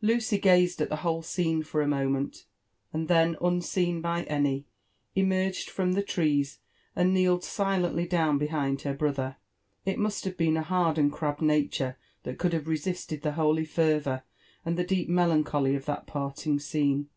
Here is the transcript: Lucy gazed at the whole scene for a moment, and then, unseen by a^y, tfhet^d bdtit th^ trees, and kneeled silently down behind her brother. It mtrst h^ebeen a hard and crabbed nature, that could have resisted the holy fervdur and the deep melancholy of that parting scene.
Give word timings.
Lucy 0.00 0.38
gazed 0.38 0.80
at 0.80 0.88
the 0.88 0.96
whole 1.04 1.20
scene 1.20 1.62
for 1.62 1.82
a 1.82 1.86
moment, 1.86 2.46
and 2.94 3.06
then, 3.06 3.36
unseen 3.42 4.00
by 4.00 4.24
a^y, 4.24 4.64
tfhet^d 5.14 5.26
bdtit 5.76 5.94
th^ 5.94 6.06
trees, 6.06 6.58
and 6.96 7.12
kneeled 7.12 7.44
silently 7.44 8.06
down 8.06 8.38
behind 8.38 8.80
her 8.80 8.94
brother. 8.94 9.36
It 9.84 9.98
mtrst 9.98 10.34
h^ebeen 10.36 10.58
a 10.58 10.62
hard 10.62 10.96
and 10.96 11.12
crabbed 11.12 11.42
nature, 11.42 11.98
that 12.22 12.38
could 12.38 12.54
have 12.54 12.66
resisted 12.66 13.20
the 13.20 13.32
holy 13.32 13.66
fervdur 13.66 14.22
and 14.64 14.78
the 14.78 14.84
deep 14.84 15.10
melancholy 15.10 15.74
of 15.74 15.84
that 15.84 16.06
parting 16.06 16.58
scene. 16.58 17.10